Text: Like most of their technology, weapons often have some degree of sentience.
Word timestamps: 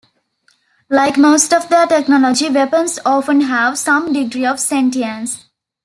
Like 0.89 1.15
most 1.15 1.53
of 1.53 1.69
their 1.69 1.85
technology, 1.85 2.49
weapons 2.49 2.97
often 3.05 3.41
have 3.41 3.77
some 3.77 4.11
degree 4.11 4.47
of 4.47 4.59
sentience. 4.59 5.45